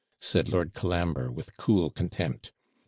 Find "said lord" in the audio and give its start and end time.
0.19-0.73